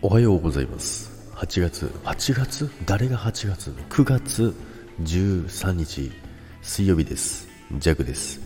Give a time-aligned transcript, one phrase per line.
[0.00, 1.10] おはようございます。
[1.34, 4.54] 8月8月誰が8月 ?9 月
[5.02, 6.12] 13日
[6.62, 7.48] 水曜日です。
[7.78, 8.40] ジャクです。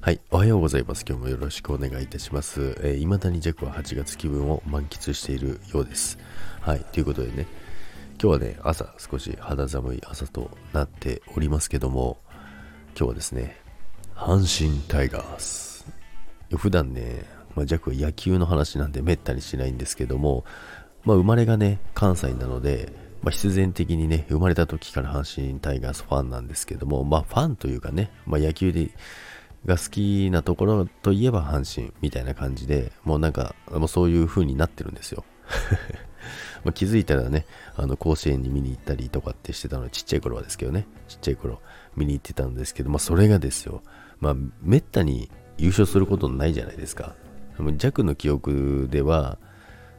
[0.00, 1.04] はいおはようございます。
[1.08, 2.76] 今日もよろしくお願いいたします。
[2.80, 6.18] えー、未だにジャクは8月気分を満喫しているようです。
[6.60, 7.46] はいということでね
[8.20, 12.18] 今日はね朝少し肌寒い朝となっておりますけども
[12.98, 13.60] 今日はですね
[14.16, 15.86] 阪神タイガース。
[16.56, 20.44] 普段ねまあ、弱野球の話なんでめったにしないんですけども、
[21.06, 22.92] まあ、生まれがね、関西なので、
[23.22, 28.90] まあ、必然的にね、生まれた時から阪神タイガースファンなんですけども、まあ、ファンというかね、まあ、野球で、
[29.64, 35.24] が好きなところといえば阪神みたいな感じで、もうなんか、もうそういう風になってるんですよ。
[36.64, 41.60] ま気づいたらね、あの甲子園に見に行ったりとかってしてたので、ちっちゃい頃はですけどね、ちっちゃい頃
[41.96, 43.82] 見に行ってたんですけど、まあそれがですよ、
[44.20, 47.14] まあめったに優勝することないじゃないですか。
[47.76, 49.38] 弱の記憶では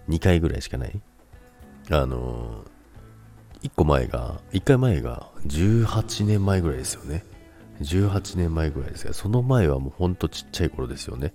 [0.09, 1.01] 2回ぐらいしかない。
[1.89, 2.63] あの、
[3.63, 7.23] 1個前が、1回前が18年前ぐらいですよね。
[7.81, 11.33] 18年前ぐらいですが、その前はもうほんとちっちゃい頃ですよね。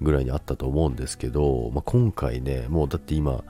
[0.00, 3.44] ぐらいにあったと思うんですけど、まあ、今回ね、もうだって今、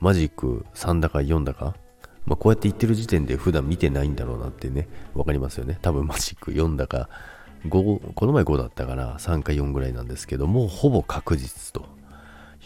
[0.00, 1.76] マジック3だか4だか、
[2.24, 5.78] まあ、こうやって言ってる時点で普段見てないんだろうなってね、わかりますよね。
[5.82, 7.08] 多分マジック4だか
[7.66, 11.86] 5この前5だったから3か4ぐらいなんですけどもほぼ確実と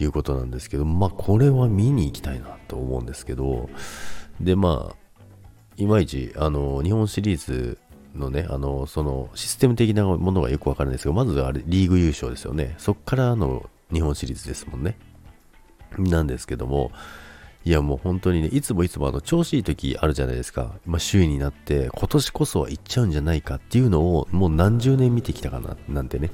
[0.01, 3.69] いうことなんですけどまあこれは見に行きたいなと思うんですけど
[4.41, 4.97] でまあ
[5.77, 7.79] いまいちあの日本シリーズ
[8.15, 14.99] のねあのそのシステム的なものがよくわかるんですけどまずあれリーグ優勝ですよねそっからの日本シリーズですもんね
[15.99, 16.93] なんですけども
[17.67, 20.79] いやもう本当にね、いつもいつもあの調子いい時あるじゃないですか。
[20.87, 26.31] まあ、首位になって、今年こそは行っちゃうんじゃないかっていうのを、もう何十年見てきたかな、なんてね、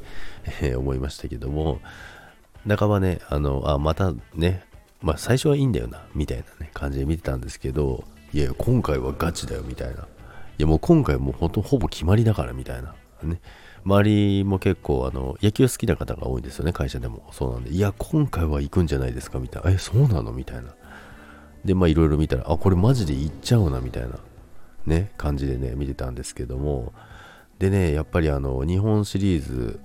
[0.60, 1.80] えー、思いましたけども、
[2.66, 4.64] 半ばね、あの、あ、またね、
[5.00, 10.02] まあ最初はいいんだよな、みたいなね、感じで見てたんですけど、いやいや、今回はガチだよ、みたいな。
[10.02, 10.06] い
[10.58, 12.94] や、もう今回もうほんとほぼ決まりだから、みたいな。
[13.22, 13.40] ね。
[13.84, 17.28] 周りも結構、あの、野球好きな方が多いんですよね、会社でも。
[17.32, 19.70] そうなんで、いや、今回は行くんじゃないですか、みたいな。
[19.70, 20.32] え、そうなの？
[20.32, 20.74] みたいな。
[21.64, 24.20] で、まあいろいろ見たら、あ、これマジでいっちゃうな、みたいな、
[24.86, 26.92] ね、感じでね、見てたんですけども、
[27.58, 29.80] でね、やっぱりあの、日本シリーズ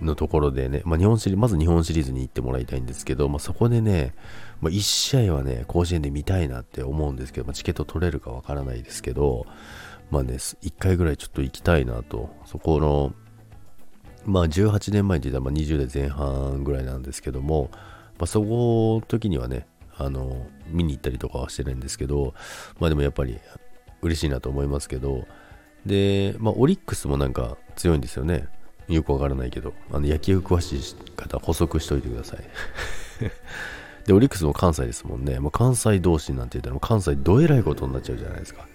[0.00, 4.14] のところでね、まあ日本シリまず日本シリーズに行ってもらいたいんですけど、まあそこでね、
[4.60, 9.46] まあ1試合はね、甲子園で見たいなって思うんですけど、まあ、チケット取れるかわからないですけど、
[10.10, 13.12] まあね、1回ぐらいちょっと行きたいなと、そこの、
[14.24, 17.70] まあ18年前って言ったらま20代前半ぐらいなんですけども、
[18.18, 19.66] まあ、そこの時にはね、
[19.96, 22.34] あの、見に行ったりとかはしてないんですけど、
[22.78, 23.38] まあでもやっぱり
[24.02, 25.26] 嬉しいなと思いますけど、
[25.86, 28.48] で、まあオリックスもなんか強いんですよね。
[28.88, 32.44] よくわからないけど、あの野球詳しい方補足しといてください。
[34.06, 35.38] で、オリックスも関西ですもんね。
[35.38, 38.66] まあ、関西同士なんて言ったら、関西どえらいことになっちゃうじゃないですか。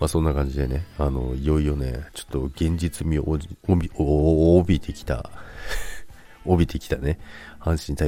[0.00, 5.30] まあそんな感じでね、あの、いよいよね、ちょっと現実味を帯びてきた
[6.46, 7.18] 帯びてきたね、
[7.60, 8.06] 阪神タ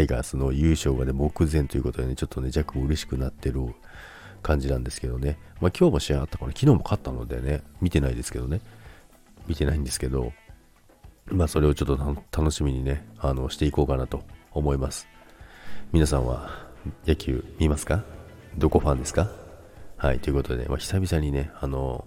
[0.00, 3.74] イガースの優勝がね、目前ということでね、ちょっとね、若干嬉しくなってる
[4.42, 5.38] 感じなんですけどね。
[5.60, 8.60] まあ今日も試合あったから、昨日も勝ったのでね、見てないですけどね、
[9.46, 10.32] 見てないんですけど、
[11.30, 14.22] まあそれをちょっと楽しみにね、あの、していこうかなと
[14.52, 15.08] 思います。
[15.92, 16.50] 皆さんは
[17.06, 18.04] 野球見ますか？
[18.56, 19.30] どこファンですか？
[19.96, 22.06] はい、ということで、まあ、久々にね、あの、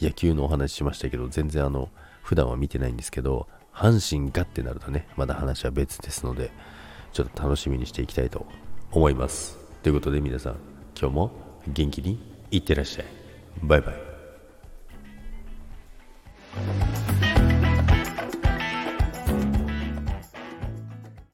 [0.00, 1.90] 野球のお話しましたけど、全然あの、
[2.22, 6.50] 普段は見てないんですけど、阪神がってなるとね、まだ話は別ですので、
[7.12, 8.46] ちょっと楽しみにしていきたいと
[8.92, 9.58] 思います。
[9.82, 10.56] ということで皆さん、
[10.98, 11.32] 今日も
[11.68, 12.18] 元気に
[12.50, 13.04] いってらっしゃい。
[13.62, 14.07] バイバイ。